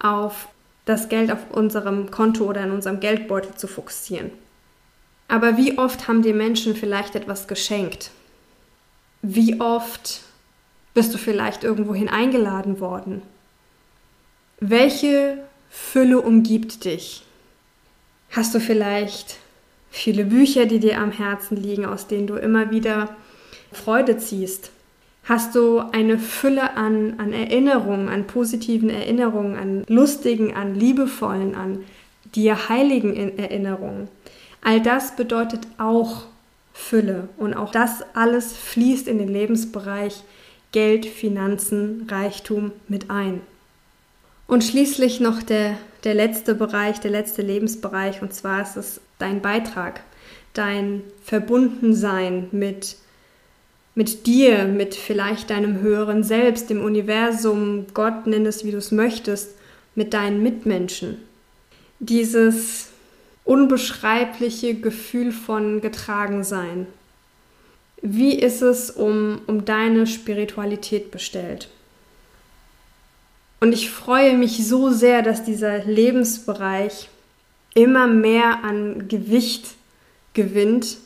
auf 0.02 0.48
das 0.84 1.08
Geld 1.08 1.30
auf 1.30 1.50
unserem 1.50 2.10
Konto 2.10 2.44
oder 2.44 2.64
in 2.64 2.70
unserem 2.70 3.00
Geldbeutel 3.00 3.54
zu 3.54 3.66
fokussieren. 3.66 4.30
Aber 5.28 5.56
wie 5.56 5.78
oft 5.78 6.06
haben 6.08 6.22
dir 6.22 6.34
Menschen 6.34 6.76
vielleicht 6.76 7.14
etwas 7.14 7.48
geschenkt? 7.48 8.10
Wie 9.22 9.60
oft 9.60 10.22
bist 10.94 11.12
du 11.12 11.18
vielleicht 11.18 11.64
irgendwohin 11.64 12.08
eingeladen 12.08 12.80
worden? 12.80 13.22
Welche 14.60 15.38
Fülle 15.68 16.20
umgibt 16.20 16.84
dich? 16.84 17.24
Hast 18.30 18.54
du 18.54 18.60
vielleicht 18.60 19.36
viele 19.90 20.24
Bücher, 20.24 20.66
die 20.66 20.78
dir 20.78 20.98
am 20.98 21.10
Herzen 21.10 21.56
liegen, 21.56 21.86
aus 21.86 22.06
denen 22.06 22.26
du 22.26 22.36
immer 22.36 22.70
wieder 22.70 23.14
Freude 23.72 24.16
ziehst? 24.18 24.70
Hast 25.24 25.56
du 25.56 25.80
eine 25.80 26.18
Fülle 26.18 26.76
an, 26.76 27.18
an 27.18 27.32
Erinnerungen, 27.32 28.08
an 28.08 28.28
positiven 28.28 28.90
Erinnerungen, 28.90 29.56
an 29.56 29.84
lustigen, 29.88 30.54
an 30.54 30.76
liebevollen, 30.76 31.56
an 31.56 31.84
dir 32.34 32.68
heiligen 32.68 33.36
Erinnerungen? 33.36 34.08
All 34.66 34.80
das 34.80 35.14
bedeutet 35.14 35.60
auch 35.78 36.24
Fülle 36.72 37.28
und 37.36 37.54
auch 37.54 37.70
das 37.70 38.02
alles 38.14 38.52
fließt 38.56 39.06
in 39.06 39.18
den 39.18 39.28
Lebensbereich 39.28 40.24
Geld, 40.72 41.06
Finanzen, 41.06 42.08
Reichtum 42.10 42.72
mit 42.88 43.08
ein. 43.08 43.42
Und 44.48 44.64
schließlich 44.64 45.20
noch 45.20 45.40
der, 45.44 45.78
der 46.02 46.14
letzte 46.14 46.56
Bereich, 46.56 46.98
der 46.98 47.12
letzte 47.12 47.42
Lebensbereich, 47.42 48.22
und 48.22 48.34
zwar 48.34 48.62
ist 48.62 48.76
es 48.76 49.00
dein 49.20 49.40
Beitrag, 49.40 50.00
dein 50.52 51.04
Verbundensein 51.22 52.48
mit 52.50 52.96
mit 53.94 54.26
dir, 54.26 54.64
mit 54.64 54.96
vielleicht 54.96 55.50
deinem 55.50 55.80
höheren 55.80 56.24
Selbst, 56.24 56.70
dem 56.70 56.82
Universum, 56.82 57.86
Gott, 57.94 58.26
nenn 58.26 58.44
es 58.44 58.64
wie 58.64 58.72
du 58.72 58.78
es 58.78 58.90
möchtest, 58.90 59.54
mit 59.94 60.12
deinen 60.12 60.42
Mitmenschen. 60.42 61.18
Dieses 62.00 62.88
unbeschreibliche 63.46 64.74
Gefühl 64.74 65.32
von 65.32 65.80
Getragensein. 65.80 66.86
Wie 68.02 68.38
ist 68.38 68.60
es 68.60 68.90
um, 68.90 69.40
um 69.46 69.64
deine 69.64 70.06
Spiritualität 70.06 71.10
bestellt? 71.10 71.70
Und 73.60 73.72
ich 73.72 73.90
freue 73.90 74.36
mich 74.36 74.68
so 74.68 74.90
sehr, 74.90 75.22
dass 75.22 75.42
dieser 75.42 75.84
Lebensbereich 75.84 77.08
immer 77.74 78.06
mehr 78.06 78.62
an 78.62 79.08
Gewicht 79.08 79.74
gewinnt 80.34 80.98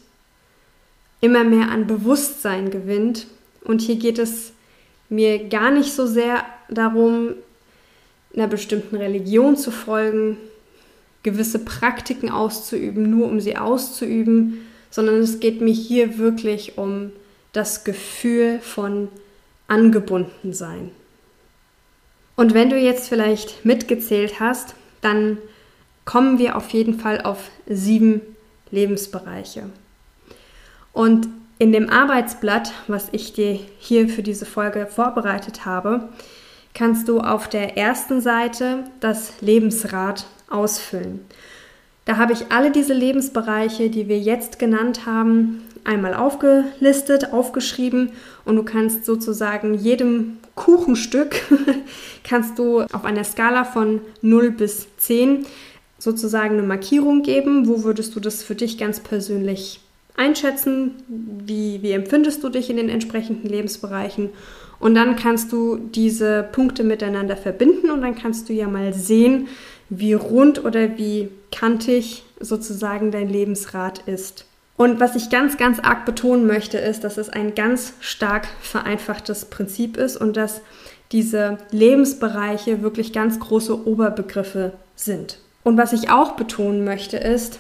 immer 1.21 1.45
mehr 1.45 1.71
an 1.71 1.87
Bewusstsein 1.87 2.71
gewinnt. 2.71 3.27
Und 3.63 3.83
hier 3.83 3.97
geht 3.97 4.19
es 4.19 4.53
mir 5.09 5.49
gar 5.49 5.71
nicht 5.71 5.93
so 5.93 6.07
sehr 6.07 6.45
darum, 6.69 7.35
einer 8.35 8.47
bestimmten 8.47 8.97
Religion 8.97 9.57
zu 9.57 9.71
folgen, 9.71 10.37
gewisse 11.23 11.59
Praktiken 11.59 12.31
auszuüben, 12.31 13.11
nur 13.11 13.29
um 13.29 13.41
sie 13.41 13.57
auszuüben, 13.57 14.67
sondern 14.91 15.17
es 15.17 15.41
geht 15.41 15.61
mir 15.61 15.73
hier 15.73 16.19
wirklich 16.19 16.79
um 16.79 17.13
das 17.53 17.85
Gefühl 17.85 18.61
von 18.61 19.09
Angebundensein. 19.69 20.91
Und 22.37 22.55
wenn 22.55 22.71
du 22.71 22.79
jetzt 22.79 23.09
vielleicht 23.09 23.65
mitgezählt 23.65 24.41
hast, 24.41 24.75
dann 25.01 25.39
kommen 26.05 26.39
wir 26.39 26.57
auf 26.57 26.71
jeden 26.71 26.99
Fall 26.99 27.21
auf 27.21 27.51
sieben 27.69 28.23
Lebensbereiche. 28.71 29.65
Und 30.93 31.29
in 31.59 31.73
dem 31.73 31.91
Arbeitsblatt, 31.91 32.73
was 32.89 33.09
ich 33.13 33.35
dir 33.35 33.59
hier 33.79 34.09
für 34.09 34.23
diese 34.23 34.47
Folge 34.47 34.87
vorbereitet 34.87 35.67
habe, 35.67 36.09
kannst 36.73 37.09
du 37.09 37.21
auf 37.21 37.49
der 37.49 37.77
ersten 37.77 38.21
Seite 38.21 38.85
das 39.01 39.35
Lebensrad 39.41 40.27
ausfüllen. 40.51 41.21
Da 42.05 42.17
habe 42.17 42.33
ich 42.33 42.51
alle 42.51 42.71
diese 42.71 42.93
Lebensbereiche, 42.93 43.89
die 43.89 44.09
wir 44.09 44.19
jetzt 44.19 44.59
genannt 44.59 45.07
haben, 45.07 45.63
einmal 45.85 46.15
aufgelistet, 46.15 47.33
aufgeschrieben 47.33 48.11
und 48.45 48.57
du 48.57 48.65
kannst 48.65 49.05
sozusagen 49.05 49.75
jedem 49.75 50.39
Kuchenstück 50.55 51.37
kannst 52.25 52.59
du 52.59 52.81
auf 52.81 53.05
einer 53.05 53.25
Skala 53.25 53.65
von 53.65 54.01
0 54.23 54.51
bis 54.51 54.89
10 54.99 55.47
sozusagen 55.99 56.59
eine 56.59 56.67
Markierung 56.67 57.23
geben. 57.23 57.67
Wo 57.69 57.85
würdest 57.85 58.15
du 58.15 58.21
das 58.21 58.43
für 58.43 58.55
dich 58.55 58.77
ganz 58.77 59.01
persönlich 59.01 59.81
einschätzen, 60.17 60.97
wie, 61.09 61.83
wie 61.83 61.93
empfindest 61.93 62.43
du 62.45 62.49
dich 62.49 62.69
in 62.69 62.77
den 62.77 62.89
entsprechenden 62.89 63.49
Lebensbereichen 63.49 64.31
und 64.81 64.95
dann 64.95 65.15
kannst 65.17 65.53
du 65.53 65.77
diese 65.77 66.43
Punkte 66.53 66.85
miteinander 66.85 67.37
verbinden 67.37 67.91
und 67.91 68.01
dann 68.01 68.15
kannst 68.15 68.49
du 68.49 68.53
ja 68.53 68.67
mal 68.67 68.93
sehen, 68.93 69.49
wie 69.91 70.15
rund 70.15 70.65
oder 70.65 70.97
wie 70.97 71.29
kantig 71.53 72.25
sozusagen 72.39 73.11
dein 73.11 73.29
Lebensrad 73.29 74.03
ist. 74.07 74.47
Und 74.77 74.99
was 74.99 75.15
ich 75.15 75.29
ganz, 75.29 75.59
ganz 75.59 75.79
arg 75.79 76.07
betonen 76.07 76.47
möchte, 76.47 76.79
ist, 76.79 77.05
dass 77.05 77.19
es 77.19 77.29
ein 77.29 77.55
ganz 77.55 77.93
stark 78.01 78.49
vereinfachtes 78.63 79.45
Prinzip 79.45 79.99
ist 79.99 80.17
und 80.17 80.39
dass 80.39 80.63
diese 81.13 81.59
Lebensbereiche 81.71 82.83
wirklich 82.83 83.13
ganz 83.13 83.39
große 83.39 83.87
Oberbegriffe 83.87 84.73
sind. 84.97 85.39
Und 85.65 85.77
was 85.77 85.93
ich 85.93 86.09
auch 86.09 86.33
betonen 86.33 86.85
möchte, 86.85 87.19
ist, 87.19 87.59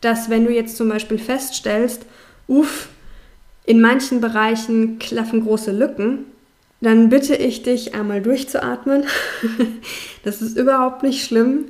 dass 0.00 0.28
wenn 0.28 0.44
du 0.44 0.52
jetzt 0.52 0.76
zum 0.76 0.88
Beispiel 0.88 1.18
feststellst, 1.18 2.04
uff, 2.48 2.88
in 3.64 3.80
manchen 3.80 4.20
Bereichen 4.20 4.98
klaffen 4.98 5.44
große 5.44 5.72
Lücken, 5.72 6.24
dann 6.80 7.08
bitte 7.08 7.34
ich 7.34 7.62
dich 7.62 7.94
einmal 7.94 8.22
durchzuatmen. 8.22 9.04
das 10.24 10.42
ist 10.42 10.56
überhaupt 10.56 11.02
nicht 11.02 11.24
schlimm. 11.24 11.66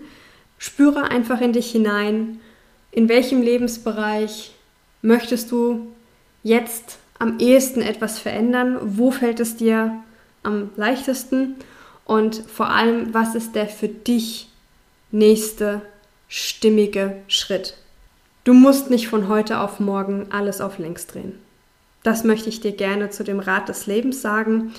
Spüre 0.58 1.10
einfach 1.10 1.40
in 1.40 1.52
dich 1.52 1.70
hinein, 1.70 2.40
in 2.90 3.08
welchem 3.08 3.42
Lebensbereich 3.42 4.52
möchtest 5.02 5.52
du 5.52 5.86
jetzt 6.42 6.98
am 7.18 7.38
ehesten 7.38 7.82
etwas 7.82 8.18
verändern, 8.18 8.78
wo 8.82 9.10
fällt 9.10 9.40
es 9.40 9.56
dir 9.56 10.02
am 10.42 10.70
leichtesten 10.76 11.56
und 12.04 12.36
vor 12.36 12.70
allem, 12.70 13.12
was 13.12 13.34
ist 13.34 13.54
der 13.54 13.66
für 13.66 13.88
dich 13.88 14.48
nächste 15.10 15.82
stimmige 16.28 17.16
Schritt. 17.28 17.76
Du 18.44 18.54
musst 18.54 18.90
nicht 18.90 19.08
von 19.08 19.28
heute 19.28 19.60
auf 19.60 19.80
morgen 19.80 20.28
alles 20.30 20.60
auf 20.60 20.78
links 20.78 21.06
drehen. 21.06 21.45
Das 22.06 22.22
möchte 22.22 22.48
ich 22.48 22.60
dir 22.60 22.70
gerne 22.70 23.10
zu 23.10 23.24
dem 23.24 23.40
Rad 23.40 23.68
des 23.68 23.88
Lebens 23.88 24.22
sagen 24.22 24.72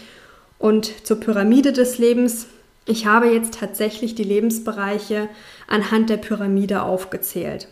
und 0.59 1.05
zur 1.05 1.19
Pyramide 1.19 1.73
des 1.73 1.97
Lebens. 1.97 2.47
Ich 2.85 3.05
habe 3.05 3.27
jetzt 3.27 3.55
tatsächlich 3.55 4.15
die 4.15 4.23
Lebensbereiche 4.23 5.27
anhand 5.67 6.09
der 6.09 6.15
Pyramide 6.15 6.83
aufgezählt. 6.83 7.67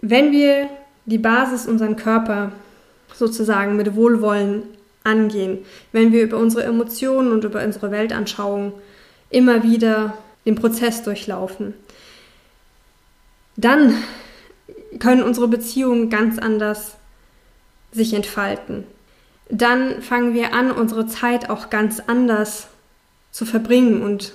Wenn 0.00 0.30
wir 0.30 0.68
die 1.06 1.18
Basis, 1.18 1.66
unseren 1.66 1.96
Körper 1.96 2.52
sozusagen 3.12 3.74
mit 3.74 3.96
Wohlwollen 3.96 4.62
angehen, 5.02 5.58
wenn 5.90 6.12
wir 6.12 6.22
über 6.22 6.38
unsere 6.38 6.62
Emotionen 6.62 7.32
und 7.32 7.42
über 7.42 7.64
unsere 7.64 7.90
Weltanschauung 7.90 8.74
immer 9.28 9.64
wieder 9.64 10.16
den 10.44 10.54
Prozess 10.54 11.02
durchlaufen. 11.02 11.74
Dann 13.56 13.92
können 15.00 15.24
unsere 15.24 15.48
Beziehungen 15.48 16.10
ganz 16.10 16.38
anders 16.38 16.96
sich 17.96 18.14
entfalten. 18.14 18.84
Dann 19.48 20.02
fangen 20.02 20.34
wir 20.34 20.54
an, 20.54 20.70
unsere 20.70 21.06
Zeit 21.06 21.50
auch 21.50 21.70
ganz 21.70 22.00
anders 22.06 22.68
zu 23.30 23.44
verbringen 23.44 24.02
und 24.02 24.32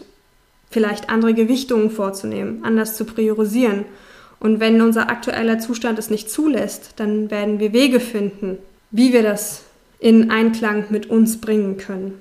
vielleicht 0.69 1.09
andere 1.09 1.33
Gewichtungen 1.33 1.91
vorzunehmen, 1.91 2.63
anders 2.63 2.95
zu 2.95 3.05
priorisieren. 3.05 3.85
Und 4.39 4.59
wenn 4.59 4.81
unser 4.81 5.09
aktueller 5.09 5.59
Zustand 5.59 5.99
es 5.99 6.09
nicht 6.09 6.31
zulässt, 6.31 6.93
dann 6.95 7.29
werden 7.29 7.59
wir 7.59 7.73
Wege 7.73 7.99
finden, 7.99 8.57
wie 8.89 9.13
wir 9.13 9.21
das 9.21 9.63
in 9.99 10.31
Einklang 10.31 10.85
mit 10.89 11.09
uns 11.09 11.39
bringen 11.39 11.77
können. 11.77 12.19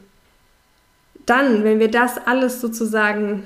Dann, 1.26 1.64
wenn 1.64 1.78
wir 1.78 1.90
das 1.90 2.18
alles 2.26 2.60
sozusagen 2.60 3.44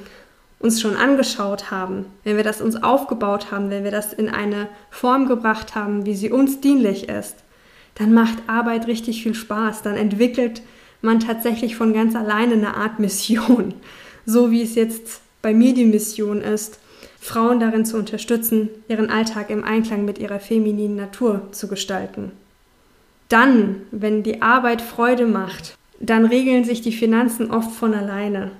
uns 0.58 0.80
schon 0.80 0.96
angeschaut 0.96 1.70
haben, 1.70 2.06
wenn 2.24 2.36
wir 2.36 2.44
das 2.44 2.62
uns 2.62 2.82
aufgebaut 2.82 3.52
haben, 3.52 3.68
wenn 3.68 3.84
wir 3.84 3.90
das 3.90 4.14
in 4.14 4.30
eine 4.30 4.68
Form 4.90 5.28
gebracht 5.28 5.74
haben, 5.74 6.06
wie 6.06 6.14
sie 6.14 6.30
uns 6.30 6.60
dienlich 6.60 7.08
ist, 7.08 7.36
dann 7.94 8.12
macht 8.12 8.48
Arbeit 8.48 8.86
richtig 8.86 9.22
viel 9.22 9.34
Spaß. 9.34 9.82
Dann 9.82 9.96
entwickelt 9.96 10.62
man 11.00 11.20
tatsächlich 11.20 11.76
von 11.76 11.92
ganz 11.92 12.14
alleine 12.16 12.54
eine 12.54 12.76
Art 12.76 12.98
Mission. 12.98 13.74
So 14.26 14.50
wie 14.50 14.62
es 14.62 14.74
jetzt 14.74 15.20
bei 15.42 15.52
mir 15.52 15.74
die 15.74 15.84
Mission 15.84 16.40
ist, 16.40 16.78
Frauen 17.20 17.60
darin 17.60 17.84
zu 17.84 17.98
unterstützen, 17.98 18.70
ihren 18.88 19.10
Alltag 19.10 19.50
im 19.50 19.64
Einklang 19.64 20.06
mit 20.06 20.18
ihrer 20.18 20.40
femininen 20.40 20.96
Natur 20.96 21.48
zu 21.52 21.68
gestalten. 21.68 22.32
Dann, 23.28 23.82
wenn 23.90 24.22
die 24.22 24.40
Arbeit 24.40 24.80
Freude 24.80 25.26
macht, 25.26 25.76
dann 26.00 26.24
regeln 26.24 26.64
sich 26.64 26.80
die 26.80 26.92
Finanzen 26.92 27.50
oft 27.50 27.70
von 27.72 27.92
alleine. 27.92 28.52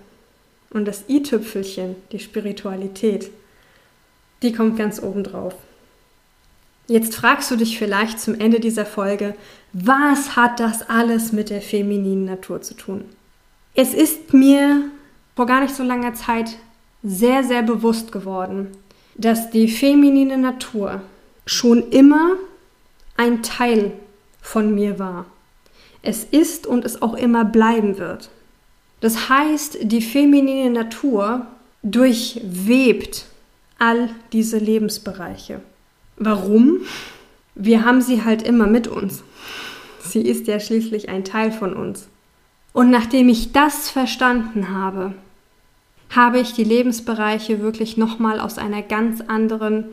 Und 0.68 0.86
das 0.86 1.04
i-Tüpfelchen, 1.08 1.96
die 2.12 2.18
Spiritualität, 2.18 3.30
die 4.42 4.52
kommt 4.52 4.76
ganz 4.76 5.02
oben 5.02 5.24
drauf. 5.24 5.54
Jetzt 6.86 7.14
fragst 7.14 7.50
du 7.50 7.56
dich 7.56 7.78
vielleicht 7.78 8.20
zum 8.20 8.38
Ende 8.38 8.60
dieser 8.60 8.84
Folge, 8.84 9.34
was 9.72 10.36
hat 10.36 10.60
das 10.60 10.88
alles 10.88 11.32
mit 11.32 11.48
der 11.48 11.62
femininen 11.62 12.26
Natur 12.26 12.60
zu 12.60 12.74
tun? 12.74 13.04
Es 13.74 13.94
ist 13.94 14.34
mir 14.34 14.82
vor 15.34 15.46
gar 15.46 15.60
nicht 15.60 15.74
so 15.74 15.82
langer 15.82 16.14
Zeit 16.14 16.58
sehr, 17.02 17.42
sehr 17.42 17.62
bewusst 17.62 18.12
geworden, 18.12 18.68
dass 19.14 19.50
die 19.50 19.68
feminine 19.68 20.38
Natur 20.38 21.00
schon 21.46 21.90
immer 21.90 22.36
ein 23.16 23.42
Teil 23.42 23.92
von 24.40 24.74
mir 24.74 24.98
war. 24.98 25.26
Es 26.02 26.24
ist 26.24 26.66
und 26.66 26.84
es 26.84 27.00
auch 27.00 27.14
immer 27.14 27.44
bleiben 27.44 27.98
wird. 27.98 28.28
Das 29.00 29.28
heißt, 29.28 29.78
die 29.82 30.02
feminine 30.02 30.70
Natur 30.70 31.46
durchwebt 31.82 33.26
all 33.78 34.10
diese 34.32 34.58
Lebensbereiche. 34.58 35.60
Warum? 36.16 36.80
Wir 37.54 37.84
haben 37.84 38.02
sie 38.02 38.24
halt 38.24 38.42
immer 38.42 38.66
mit 38.66 38.86
uns. 38.86 39.22
Sie 40.00 40.22
ist 40.22 40.46
ja 40.46 40.60
schließlich 40.60 41.08
ein 41.08 41.24
Teil 41.24 41.52
von 41.52 41.74
uns. 41.74 42.08
Und 42.72 42.90
nachdem 42.90 43.28
ich 43.28 43.52
das 43.52 43.90
verstanden 43.90 44.70
habe, 44.70 45.14
habe 46.10 46.40
ich 46.40 46.52
die 46.52 46.64
Lebensbereiche 46.64 47.60
wirklich 47.60 47.96
nochmal 47.96 48.40
aus 48.40 48.58
einer 48.58 48.82
ganz 48.82 49.20
anderen 49.20 49.84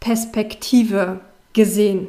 Perspektive 0.00 1.20
gesehen. 1.52 2.08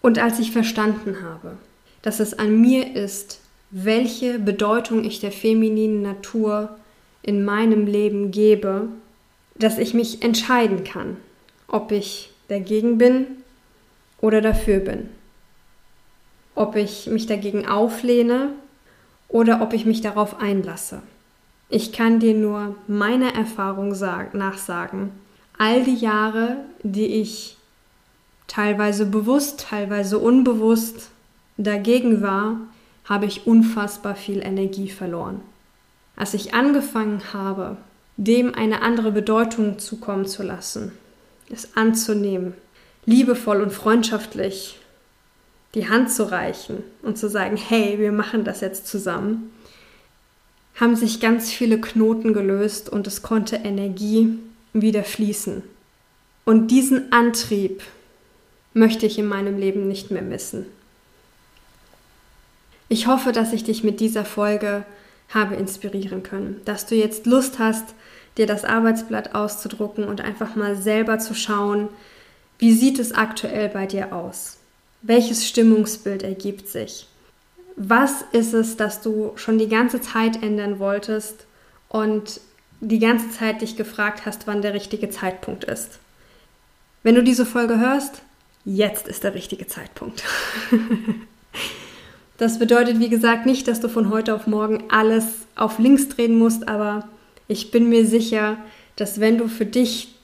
Und 0.00 0.18
als 0.18 0.38
ich 0.38 0.50
verstanden 0.50 1.18
habe, 1.22 1.56
dass 2.02 2.20
es 2.20 2.38
an 2.38 2.60
mir 2.60 2.94
ist, 2.94 3.40
welche 3.70 4.38
Bedeutung 4.38 5.04
ich 5.04 5.20
der 5.20 5.32
femininen 5.32 6.02
Natur 6.02 6.76
in 7.22 7.44
meinem 7.44 7.86
Leben 7.86 8.30
gebe, 8.30 8.88
dass 9.56 9.78
ich 9.78 9.94
mich 9.94 10.22
entscheiden 10.22 10.84
kann, 10.84 11.16
ob 11.68 11.90
ich 11.90 12.30
dagegen 12.48 12.98
bin 12.98 13.26
oder 14.20 14.40
dafür 14.40 14.78
bin. 14.78 15.08
Ob 16.54 16.76
ich 16.76 17.06
mich 17.06 17.26
dagegen 17.26 17.66
auflehne 17.66 18.50
oder 19.28 19.60
ob 19.62 19.72
ich 19.72 19.86
mich 19.86 20.00
darauf 20.00 20.40
einlasse. 20.40 21.02
Ich 21.68 21.92
kann 21.92 22.20
dir 22.20 22.34
nur 22.34 22.76
meine 22.86 23.34
Erfahrung 23.34 23.88
nachsagen. 24.32 25.10
All 25.58 25.82
die 25.82 25.96
Jahre, 25.96 26.58
die 26.82 27.06
ich 27.06 27.56
teilweise 28.46 29.06
bewusst, 29.06 29.66
teilweise 29.68 30.18
unbewusst 30.18 31.10
dagegen 31.56 32.22
war, 32.22 32.56
habe 33.04 33.26
ich 33.26 33.46
unfassbar 33.46 34.14
viel 34.14 34.40
Energie 34.40 34.88
verloren. 34.88 35.40
Als 36.16 36.34
ich 36.34 36.54
angefangen 36.54 37.32
habe, 37.32 37.76
dem 38.16 38.54
eine 38.54 38.82
andere 38.82 39.10
Bedeutung 39.10 39.78
zukommen 39.78 40.26
zu 40.26 40.42
lassen, 40.42 40.92
es 41.50 41.76
anzunehmen, 41.76 42.54
liebevoll 43.06 43.60
und 43.62 43.72
freundschaftlich 43.72 44.78
die 45.74 45.88
Hand 45.88 46.10
zu 46.10 46.30
reichen 46.30 46.82
und 47.02 47.18
zu 47.18 47.28
sagen, 47.28 47.56
hey, 47.56 47.98
wir 47.98 48.12
machen 48.12 48.44
das 48.44 48.60
jetzt 48.60 48.86
zusammen, 48.86 49.50
haben 50.76 50.96
sich 50.96 51.20
ganz 51.20 51.50
viele 51.50 51.80
Knoten 51.80 52.32
gelöst 52.32 52.88
und 52.88 53.06
es 53.06 53.22
konnte 53.22 53.56
Energie 53.56 54.38
wieder 54.72 55.04
fließen. 55.04 55.62
Und 56.44 56.68
diesen 56.68 57.12
Antrieb 57.12 57.82
möchte 58.72 59.06
ich 59.06 59.18
in 59.18 59.26
meinem 59.26 59.58
Leben 59.58 59.88
nicht 59.88 60.10
mehr 60.10 60.22
missen. 60.22 60.66
Ich 62.88 63.06
hoffe, 63.06 63.32
dass 63.32 63.52
ich 63.52 63.64
dich 63.64 63.82
mit 63.82 64.00
dieser 64.00 64.24
Folge 64.24 64.84
habe 65.30 65.54
inspirieren 65.54 66.22
können, 66.22 66.60
dass 66.64 66.86
du 66.86 66.94
jetzt 66.94 67.26
Lust 67.26 67.58
hast, 67.58 67.94
dir 68.36 68.46
das 68.46 68.64
Arbeitsblatt 68.64 69.34
auszudrucken 69.34 70.04
und 70.04 70.20
einfach 70.20 70.56
mal 70.56 70.76
selber 70.76 71.18
zu 71.18 71.34
schauen, 71.34 71.88
wie 72.58 72.72
sieht 72.72 72.98
es 72.98 73.12
aktuell 73.12 73.68
bei 73.68 73.86
dir 73.86 74.14
aus? 74.14 74.58
Welches 75.02 75.46
Stimmungsbild 75.46 76.22
ergibt 76.22 76.68
sich? 76.68 77.06
Was 77.76 78.24
ist 78.32 78.54
es, 78.54 78.76
das 78.76 79.02
du 79.02 79.32
schon 79.36 79.58
die 79.58 79.68
ganze 79.68 80.00
Zeit 80.00 80.42
ändern 80.42 80.78
wolltest 80.78 81.46
und 81.88 82.40
die 82.80 82.98
ganze 82.98 83.30
Zeit 83.30 83.60
dich 83.62 83.76
gefragt 83.76 84.26
hast, 84.26 84.46
wann 84.46 84.62
der 84.62 84.74
richtige 84.74 85.10
Zeitpunkt 85.10 85.64
ist? 85.64 85.98
Wenn 87.02 87.16
du 87.16 87.22
diese 87.22 87.44
Folge 87.44 87.78
hörst, 87.78 88.22
jetzt 88.64 89.08
ist 89.08 89.24
der 89.24 89.34
richtige 89.34 89.66
Zeitpunkt. 89.66 90.22
das 92.38 92.58
bedeutet, 92.58 92.98
wie 92.98 93.10
gesagt, 93.10 93.44
nicht, 93.46 93.68
dass 93.68 93.80
du 93.80 93.88
von 93.88 94.10
heute 94.10 94.34
auf 94.34 94.46
morgen 94.46 94.84
alles 94.88 95.26
auf 95.56 95.78
links 95.78 96.08
drehen 96.08 96.38
musst, 96.38 96.68
aber 96.68 97.08
ich 97.48 97.70
bin 97.70 97.88
mir 97.88 98.06
sicher, 98.06 98.56
dass 98.96 99.20
wenn 99.20 99.38
du 99.38 99.48
für 99.48 99.66
dich 99.66 100.14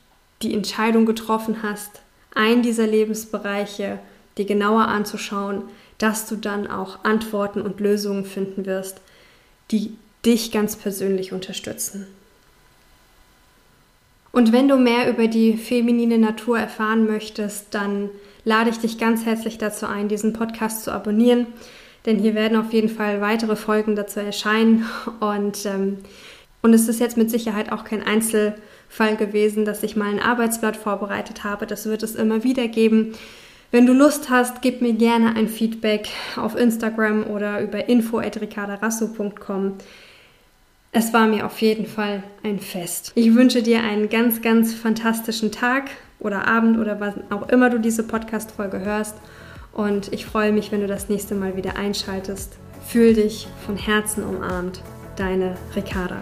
die 0.43 0.55
Entscheidung 0.55 1.07
getroffen 1.07 1.63
hast, 1.63 2.01
einen 2.35 2.63
dieser 2.63 2.87
Lebensbereiche 2.87 3.99
dir 4.39 4.45
genauer 4.45 4.87
anzuschauen, 4.89 5.63
dass 5.99 6.27
du 6.27 6.37
dann 6.37 6.67
auch 6.67 7.05
Antworten 7.05 7.61
und 7.61 7.81
Lösungen 7.81 8.25
finden 8.25 8.65
wirst, 8.65 9.01
die 9.71 9.93
dich 10.25 10.51
ganz 10.53 10.77
persönlich 10.77 11.33
unterstützen. 11.33 12.07
Und 14.33 14.53
wenn 14.53 14.69
du 14.69 14.77
mehr 14.77 15.11
über 15.11 15.27
die 15.27 15.57
feminine 15.57 16.19
Natur 16.19 16.59
erfahren 16.59 17.07
möchtest, 17.07 17.75
dann 17.75 18.11
lade 18.45 18.71
ich 18.71 18.79
dich 18.79 18.99
ganz 18.99 19.27
herzlich 19.27 19.59
dazu 19.59 19.87
ein, 19.87 20.09
diesen 20.09 20.33
Podcast 20.33 20.85
zu 20.85 20.93
abonnieren, 20.93 21.47
denn 22.07 22.19
hier 22.19 22.35
werden 22.35 22.57
auf 22.57 22.73
jeden 22.73 22.89
Fall 22.89 23.21
weitere 23.21 23.57
Folgen 23.57 23.97
dazu 23.97 24.21
erscheinen 24.21 24.87
und 25.21 25.67
ähm, 25.67 25.99
und 26.63 26.75
es 26.75 26.89
ist 26.89 27.01
jetzt 27.01 27.17
mit 27.17 27.31
Sicherheit 27.31 27.73
auch 27.73 27.85
kein 27.85 28.03
Einzelfall 28.03 29.17
gewesen, 29.17 29.65
dass 29.65 29.83
ich 29.83 29.97
mal 29.97 30.11
ein 30.11 30.21
Arbeitsblatt 30.21 30.77
vorbereitet 30.77 31.45
habe. 31.45 31.67
Das 31.67 31.87
wird 31.87 32.03
es 32.03 32.15
immer 32.15 32.45
wieder 32.45 32.69
geben. 32.69 33.15
Wenn 33.71 33.87
du 33.87 33.93
Lust 33.93 34.31
hast, 34.31 34.63
gib 34.63 34.83
mir 34.83 34.93
gerne 34.93 35.37
ein 35.37 35.49
Feedback 35.49 36.09
auf 36.37 36.57
Instagram 36.57 37.25
oder 37.25 37.61
über 37.61 37.89
info.ricardarasso.com. 37.89 39.75
Es 40.93 41.13
war 41.13 41.29
mir 41.29 41.47
auf 41.47 41.61
jeden 41.63 41.87
Fall 41.87 42.25
ein 42.43 42.59
Fest. 42.59 43.13
Ich 43.15 43.33
wünsche 43.35 43.63
dir 43.63 43.85
einen 43.85 44.09
ganz, 44.09 44.43
ganz 44.43 44.75
fantastischen 44.75 45.53
Tag 45.53 45.91
oder 46.19 46.49
Abend 46.49 46.79
oder 46.79 46.99
was 46.99 47.15
auch 47.31 47.49
immer 47.49 47.71
du 47.71 47.79
diese 47.79 48.03
Podcast-Folge 48.03 48.81
hörst. 48.81 49.15
Und 49.73 50.13
ich 50.13 50.27
freue 50.27 50.51
mich, 50.51 50.73
wenn 50.73 50.81
du 50.81 50.89
das 50.89 51.09
nächste 51.09 51.37
Mal 51.37 51.57
wieder 51.57 51.77
einschaltest. 51.77 52.59
Fühl 52.87 53.15
dich 53.15 53.47
von 53.65 53.77
Herzen 53.77 54.25
umarmt. 54.25 54.83
Deine 55.17 55.57
Ricarda. 55.77 56.17